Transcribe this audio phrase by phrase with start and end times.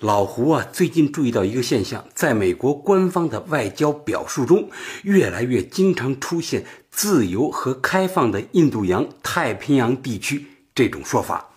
[0.00, 4.68] 老胡啊，最近注意到一个现象，在美国官方的外交表述中，
[5.04, 11.48] 越来越经常出现“自由和开放的印度洋太平洋地区”这种说法。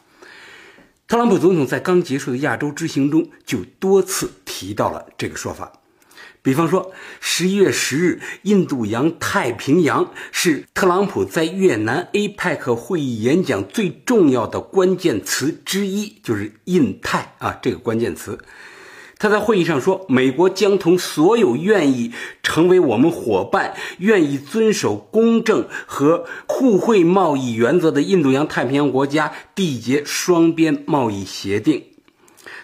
[1.06, 5.74] 特朗普总统在刚结束的亚洲之行中就多次提到了这个说法。
[6.42, 18.40] 比方说，十一月十日，印度洋太平洋是特朗普在越南 APEC 会议演讲最重要的关键词之一，就是“印太”啊这个关键词。
[19.18, 31.84] 他在会议上说，美国将同所有愿意成为我们伙伴、愿意遵守公正和互惠贸易原则的印度洋太平洋国家缔结双边贸易协定。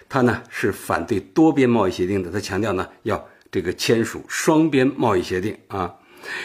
[0.08, 3.28] 他呢是反对多边贸易协定的，他强调呢要。
[3.56, 5.96] 这个签署双边贸易协定啊。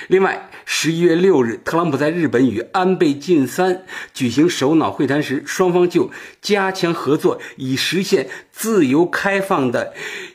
[0.06, 3.82] 另外，十一月六日，特朗普在日本与安倍晋三
[4.14, 9.92] 举行首脑会谈时，双方就加强合作以实现自由开放的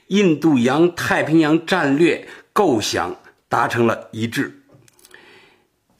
[0.07, 3.15] 印度洋太平洋战略构想
[3.47, 4.59] 达成了一致。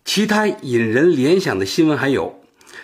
[0.04, 2.42] 其他引人联想的新闻还有，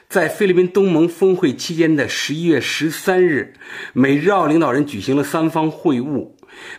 [0.07, 3.55] 在菲律宾东盟峰会期间的十一月十三日，
[3.91, 6.29] 美日澳领导人举行了三方会晤。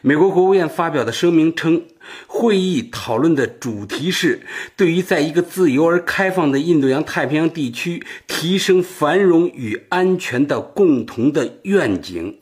[0.00, 1.84] 美国国务院发表的声明称，
[2.26, 4.40] 会议讨论的主题是
[4.76, 12.38] 对于在一个自由而开放的印度洋太平洋地区提升繁荣与安全的共同的愿景。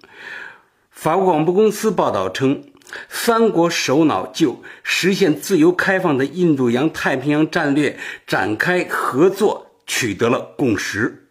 [0.90, 2.62] 法国广播公司报道称，
[3.08, 11.26] 三国首脑就实现自由开放的印度洋太平洋战略展开合作取得了共识。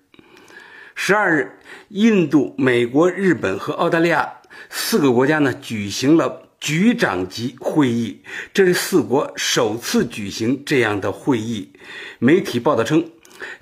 [0.96, 1.52] 十二日，
[1.90, 4.39] 印度、美国、日本和澳大利亚。
[4.70, 8.22] 四个国家呢举行了局长级会议，
[8.54, 11.72] 这是四国首次举行这样的会议。
[12.20, 13.10] 媒体报道称，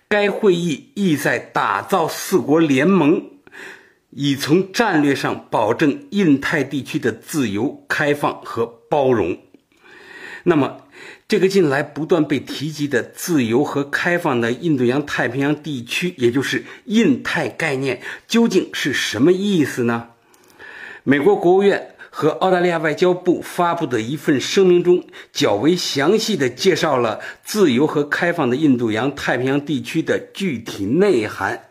[0.07, 3.23] 该会议意在打造四国联盟，
[4.09, 9.37] 以从战略上保证印太地区的自由、开放和包容。
[10.43, 10.81] 那么，
[11.27, 20.09] 这个近来不断被提及的自由和开放的印度洋太平洋地区，也就是印太概念，究竟是什么意思呢？
[21.09, 25.01] 美国国务院和澳大利亚外交部发布的一份声明中，
[25.31, 31.69] 较为详细的介绍了自由和开放的印度洋太平洋地区的具体内涵。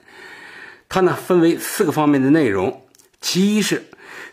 [0.89, 2.81] 它呢分为四个方面的内容：
[3.21, 3.85] 其一是，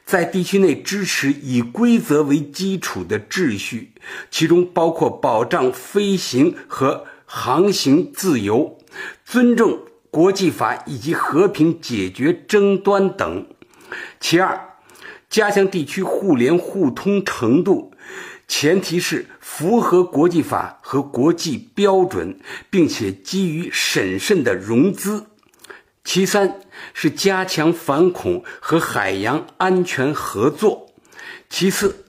[0.05, 3.91] 在地区内支持以规则为基础的秩序，
[4.31, 8.77] 其中包括保障飞行和航行自由、
[9.25, 9.77] 尊重
[10.09, 13.43] 国际法以及和平解决争端等；
[14.21, 14.69] 其二。
[15.33, 17.91] 加强地区互联互通程度，
[18.47, 22.39] 前提是符合国际法和国际标准，
[22.69, 25.25] 并且基于审慎的融资。
[26.03, 26.59] 其三
[26.93, 30.93] 是加强反恐和海洋安全合作。
[31.49, 32.05] 其次，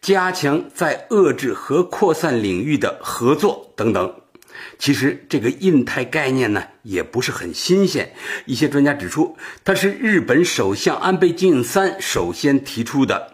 [0.00, 4.12] 加强在遏制和扩散领域的合作等等。
[4.78, 8.12] 其实这个印太概念呢，也不是很新鲜。
[8.44, 13.32] 一些专家指出，它是日本首相安倍晋三首先提出的。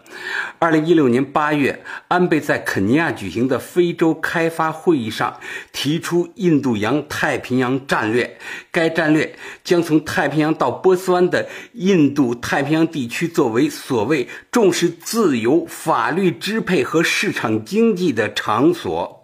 [0.59, 5.39] 二零一六年八月，安倍在肯尼亚举行的非洲开发会议上
[5.71, 8.37] 提出印度洋太平洋战略。
[8.71, 19.22] 该战略将从太平洋到波斯湾的印度太平洋地区作为所谓重视自由、法律支配和市场经济的场所。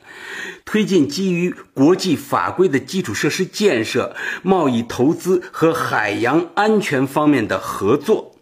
[0.65, 8.35] 推进基于国际法规的基础设施建设、贸易投资和海洋安全方面的合作。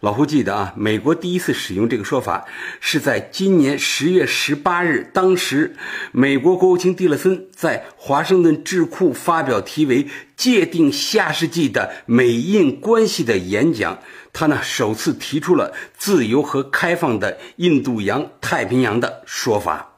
[0.00, 2.44] 老胡记得啊，美国第一次使用这个说法
[2.78, 5.76] 是在今年十月十八日，当时
[6.12, 10.04] 美国国务卿蒂勒森在华盛顿智库发表题为
[10.36, 13.98] 《界定下世纪的美印关系》的演讲，
[14.34, 19.93] 他呢首次提出了自由和开放的印度洋太平洋的说法。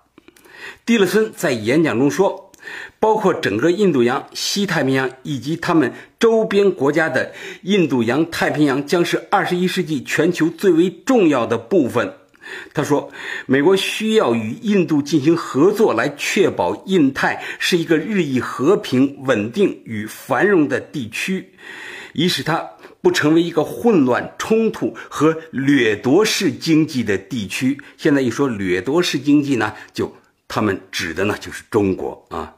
[0.86, 2.52] 蒂勒森在演讲中说，
[3.00, 12.14] 包括整个印度洋、西太平洋以及他们周边国家的印度洋太平洋将是二十一世纪全球最为重要的部分。
[12.72, 13.10] 他说，
[13.46, 21.50] 美国需要与印度进行合作，来确保印太是一个日益和平、稳定与繁荣的地区，
[22.12, 22.64] 以使它
[23.02, 27.76] 不成为一个混乱、冲突和掠夺式经济的地区。
[27.96, 30.14] 现在一说掠夺式经济呢，就
[30.48, 32.54] 他们指的呢就是中国啊。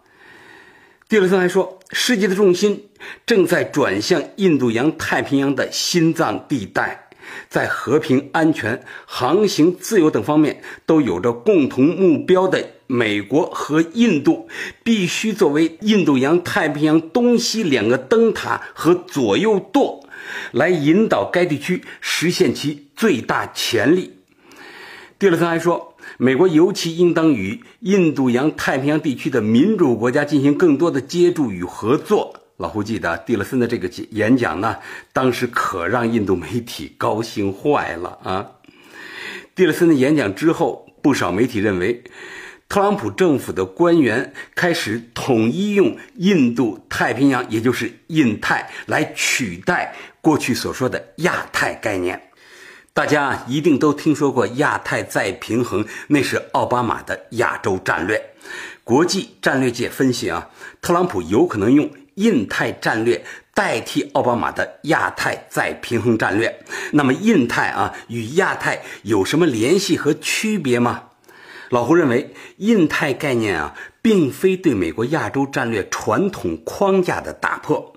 [1.09, 2.91] 蒂勒森还说，世界的重心
[3.25, 7.09] 正在转向印度洋太平洋的心脏地带，
[7.49, 14.51] 在和平、安全、航行自由等方面都有着共同目标的美国和印度，
[14.85, 20.07] 必须作为印度洋太平洋东西两个灯塔和左右舵，
[20.53, 24.19] 来引导该地区实现其最大潜力。
[25.19, 25.88] 蒂勒森还说。
[26.21, 32.35] 美国尤其应当与印度洋太平洋地区的民主国家进行更多的接触与合作。
[32.57, 34.79] 老胡记得蒂勒森的这个演讲呢，
[35.13, 38.51] 当时可让印度媒体高兴坏了啊！
[39.55, 42.03] 蒂勒森的演讲之后，不少媒体认为，
[42.69, 52.21] 特朗普政府的官员开始统一用印度太平洋，也就是印太，来取代过去所说的亚太概念。
[52.99, 58.21] 大家一定都听说过亚太再平衡，那是奥巴马的亚洲战略。
[58.83, 60.51] 国际战略界分析啊，
[60.83, 63.25] 特朗普有可能用印太战略
[63.55, 66.59] 代替奥巴马的亚太再平衡战略。
[66.91, 71.05] 那么，印太啊与亚太有什么联系和区别吗？
[71.69, 77.95] 老胡认为，印太概念啊，并非对美国亚洲战略传统框架的打破。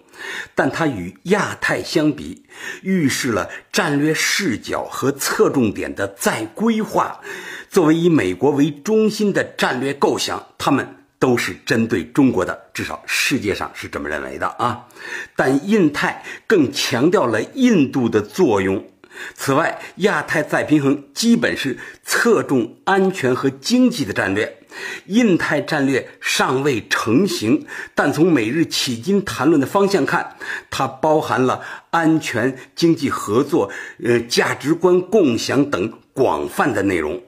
[0.55, 2.43] 但它与亚太相比，
[2.81, 7.21] 预示了战略视角和侧重点的再规划。
[7.69, 14.87] 作为以美国为中心的战略构想，他们都是针对中国的，至少世界上是这么认为的啊。
[15.35, 18.87] 但印太更强调了印度的作用。
[19.35, 24.57] 此外，亚太再平衡基本是侧重安全和经济的战略。
[25.05, 27.65] 印太战略尚未成型，
[27.95, 30.37] 但从美日迄今谈论的方向看，
[30.69, 33.71] 它包含了安全、经济合作、
[34.03, 37.21] 呃价值观共享等广泛的内容。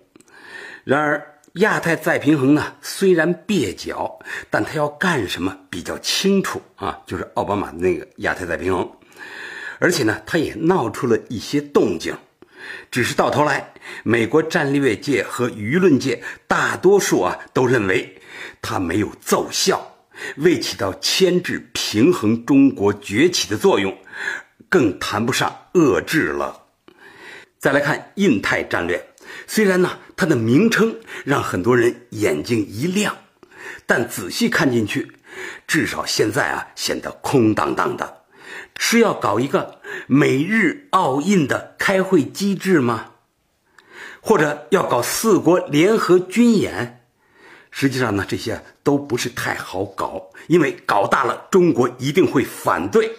[0.83, 4.19] 然而，亚太再平衡呢，虽然蹩脚，
[4.49, 8.89] 但它要干什么比较清楚啊，就是奥巴马的那个亚太再平衡，
[9.79, 12.15] 而且呢，它也闹出了一些动静。
[12.91, 13.73] 只是到头来，
[14.03, 18.21] 美国战略界和舆论界大多数啊都认为
[18.61, 19.95] 它没有奏效，
[20.37, 23.97] 未起到牵制、平衡中国崛起的作用，
[24.69, 26.63] 更谈不上遏制了。
[27.59, 29.03] 再来看印太战略，
[29.47, 30.95] 虽然呢它的名称
[31.25, 33.15] 让很多人眼睛一亮，
[33.85, 35.11] 但仔细看进去，
[35.65, 38.22] 至少现在啊显得空荡荡的。
[38.75, 43.11] 是要搞一个美日澳印的开会机制吗？
[44.21, 47.01] 或者要搞四国联合军演？
[47.71, 53.11] 实际上呢，这些都不是太好搞，因为搞大了，中国一定会反对。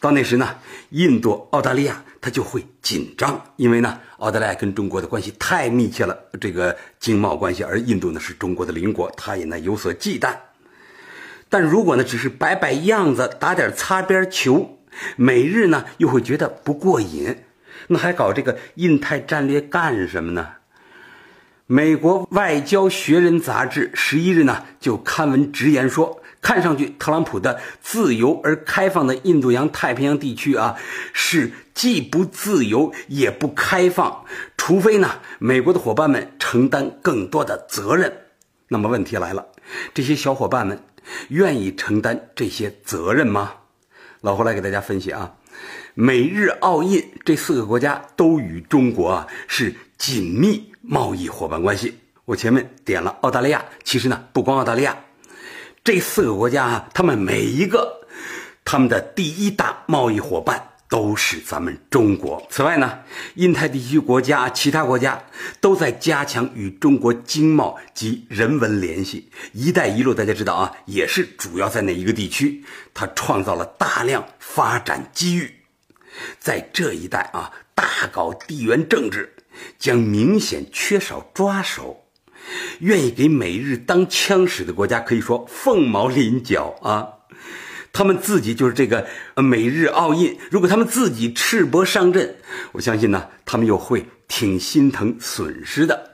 [0.00, 0.56] 到那时呢，
[0.90, 10.34] 印度、澳大利亚它就会紧张，因为呢，澳大利亚跟中国的关系太密切了，这个经贸关系，而印度呢是中国的邻国，它也呢有所忌惮。
[11.48, 14.78] 但如果呢，只是摆摆样子，打点擦边球。
[15.16, 17.36] 美日呢又会觉得不过瘾，
[17.88, 20.48] 那还搞这个印太战略干什么呢？
[21.66, 30.76] 美国外交学人杂志十一日呢就刊文直言说，看上去特朗普的自由而开放的印度洋太平洋地区啊，
[31.14, 34.24] 是既不自由也不开放，
[34.58, 38.12] 除非呢美国的伙伴们承担更多的责任。
[38.68, 39.46] 那么问题来了，
[39.94, 40.78] 这些小伙伴们
[41.28, 43.52] 愿意承担这些责任吗？
[44.22, 45.34] 老胡来给大家分析啊，
[45.94, 51.98] 美日澳印这四个国家都与中国啊是紧密贸易伙伴关系。
[52.24, 54.96] 我前面点了澳大利亚，其实呢不光澳大利亚，
[55.82, 58.00] 这四个国家啊，他们每一个
[58.64, 60.68] 他们的第一大贸易伙伴。
[60.92, 62.46] 都是咱们中国。
[62.50, 62.98] 此外呢，
[63.36, 65.24] 印太地区国家、其他国家
[65.58, 69.30] 都在加强与中国经贸及人文联系。
[69.54, 72.62] 一带一路大家知道啊，也是主要在哪一个地区？
[72.92, 75.50] 它创造了大量发展机遇。
[76.38, 79.34] 在这一带啊，大搞地缘政治，
[79.78, 82.04] 将明显缺少抓手。
[82.80, 87.21] 愿意给美日当枪使的国家，可以说凤毛麟角啊。
[87.92, 89.06] 他们自己就是这个
[89.36, 92.36] 美日澳印，如果他们自己赤膊上阵，
[92.72, 96.12] 我相信呢，他们又会挺心疼损失的。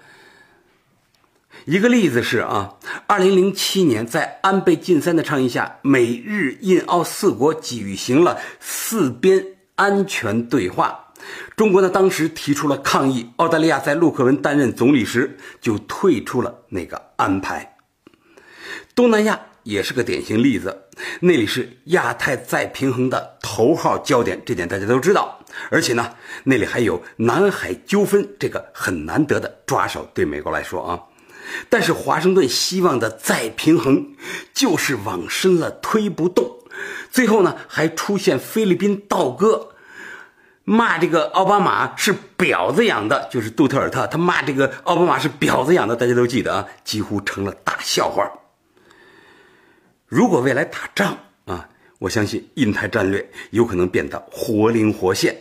[1.67, 2.75] 一个例子是啊，
[3.07, 9.45] 二零零七年在安倍晋三的倡议下，美日印澳四国举行了四边
[9.77, 11.13] 安全对话，
[11.57, 17.77] 中国呢当时提出了抗议，澳大利亚在陆克文担任总理时就退出了那个安排。
[18.97, 19.39] 东南亚。
[19.69, 20.85] 也是个典型例子，
[21.21, 25.39] 那里是亚太再平衡的头号焦点，这点大家都知道。
[25.71, 30.99] 而且呢，那里还有南海纠纷这个很难得的抓手，对美国来说啊。
[31.69, 34.15] 但是华盛顿希望的再平衡，
[34.55, 36.51] 就是往深了推不动。
[37.11, 39.75] 最后呢，还出现菲律宾道哥
[40.65, 48.27] 骂这个奥巴马是婊子养的，就是杜特尔特，他骂这个奥巴马是婊子养的，大家都记得啊，几乎成了大笑话。
[50.09, 55.37] 如果未来打仗啊，我相信印太战略有可能变得活灵活现，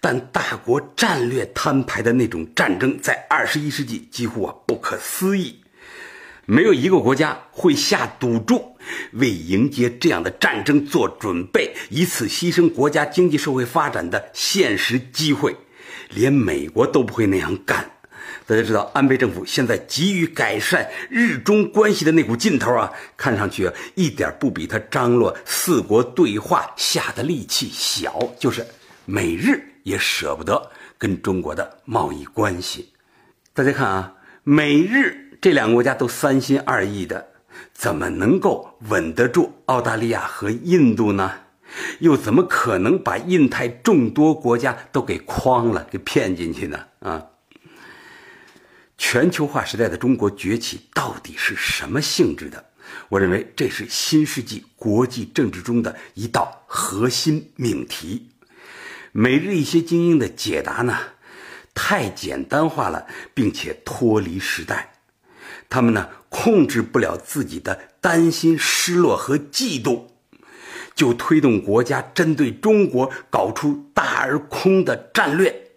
[0.00, 5.60] 但大国战略摊牌的那种战争，在二十一世纪几乎啊不可思议。
[6.46, 8.74] 没有一个国家会下赌注，
[9.12, 15.54] 为迎接这样的战争做准备，以此牺牲国家经济社会发展的现实机会，
[16.08, 17.88] 连美国都不会那样干。
[18.46, 28.18] 大家知道，安倍政府现在急于改善日中关系的那股劲头啊，看上去啊一点不比他张罗四国对话下的力气小。
[28.38, 28.66] 就是
[29.04, 32.92] 美日也舍不得跟中国的贸易关系。
[33.52, 35.26] 大家看啊，美日。
[35.42, 37.28] 这两个国家都三心二意的，
[37.72, 41.32] 怎么能够稳得住澳大利亚和印度呢？
[42.00, 46.78] 又怎么可能把印太众多国家都给诓了、给骗进去呢？
[46.98, 47.24] 啊！
[49.00, 52.62] 全球化时代的中国崛起到底是什么性质的？
[53.08, 58.28] 我认为这是新世纪国际政治中的一道核心命题。
[59.12, 60.98] 每日一些精英的解答呢，
[61.74, 64.92] 太简单化了，并且脱离时代。
[65.70, 70.08] 他们呢控制不了自己的担心、失落和嫉妒，
[70.94, 75.70] 就推动国家针对中国搞出大而空的战略。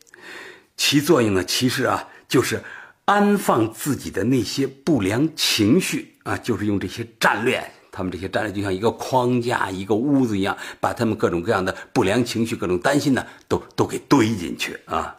[0.76, 2.62] 其作用呢，其实啊就是
[3.06, 15.18] 安放自己的那些不良情绪啊，就是用这些战略，他们这些战略就像一个框架、一个屋子一样，把他们各种各样的不良情绪、各种担心呢，都都给堆进去啊。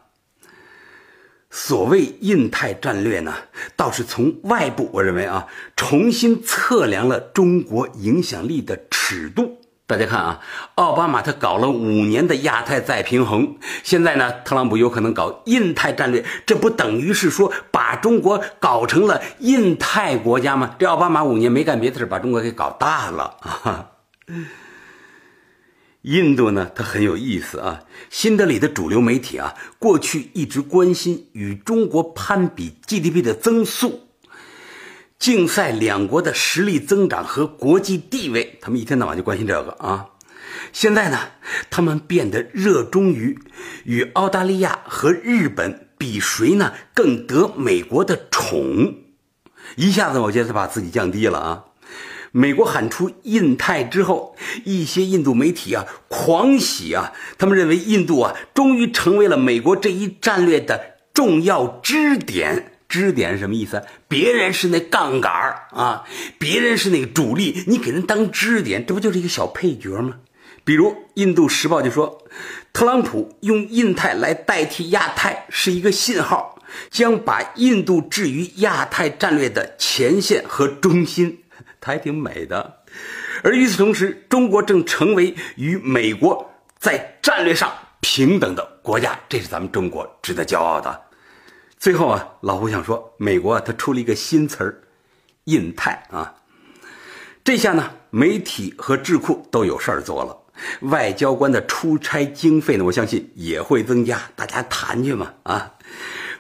[1.50, 3.34] 所谓印太战略呢，
[3.76, 9.60] 倒是从外部，我认为啊，重新测量了中国影响力的尺度。
[9.86, 10.40] 大家看啊，
[10.76, 20.74] 奥巴马他搞了五年的亚太再平衡，现在呢，特朗普有可能搞印太战略，这不等于是说把中国搞成了印太国家吗？
[20.78, 23.90] 这奥巴马五年没干别的事，把中国给搞大了啊。
[26.00, 27.80] 印度呢，它很有意思啊。
[28.10, 34.03] 新德里的主流媒体啊，过去一直关心与中国攀比 GDP 的增速，
[35.24, 40.08] 竞赛两国的实力增长和国际地位，他们一天到晚就关心这个啊。
[40.70, 41.18] 现在呢，
[41.70, 43.38] 他们变得热衷于
[43.84, 48.96] 与澳大利亚和日本比谁呢更得美国的宠，
[49.76, 51.64] 一下子我觉得把自己降低了啊。
[52.30, 62.72] 美国喊出印太之后，一些印度媒体啊狂喜啊，他们认为印度啊终于成为了美国这一战略的重要支点。
[62.94, 63.82] 支点是什么意思？
[64.06, 65.32] 别人是那杠杆
[65.72, 66.04] 啊，
[66.38, 70.14] 别人是那个主力，你给人当支点，这不就是一个小配角吗？
[70.64, 72.22] 比如《印度时报》就说，
[72.72, 76.56] 特朗普用印太来代替亚太是一个信号，
[76.88, 81.40] 将把印度置于亚太战略的前线和中心。
[81.80, 82.78] 它还挺美的，
[83.42, 86.48] 而与此同时，中国正成为与美国
[86.78, 87.70] 在战略上
[88.00, 91.02] 平等的国家，这是咱们中国值得骄傲的。
[91.84, 94.80] 最后啊，老胡想说，美国啊，他出了一个新词儿
[95.44, 96.34] “印太”啊，
[97.44, 100.34] 这下呢，媒体和智库都有事儿做了，
[100.88, 105.74] 外交官的出差经费呢，我相信也会增加，大家谈去嘛啊，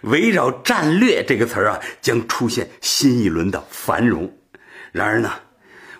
[0.04, 4.34] 围绕“战略”这个词儿啊，将出现新一轮的繁荣。
[4.92, 5.30] 然而呢，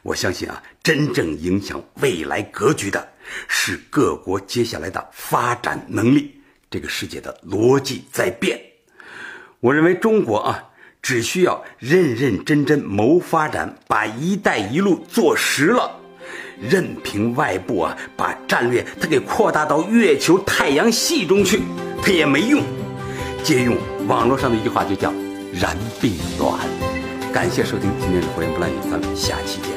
[0.04, 3.06] 我相信啊，真正影响未来格局的
[3.46, 6.40] 是各国接下来的发展能力。
[6.70, 8.58] 这个世界的逻辑在变，
[9.64, 10.62] 我认为中国啊，
[11.00, 15.90] 只需要认认真真谋发展，把“一带一路”做实了，
[16.61, 21.62] 任凭外部啊把战略它给扩大到月球、太阳系中去，
[22.02, 22.62] 它也没用。
[23.42, 23.75] 借用
[24.06, 25.11] 网络上的一句话，就叫
[25.59, 26.61] “燃并卵”。
[27.33, 29.73] 感谢收听今天的《胡言不乱语》，咱们下期见。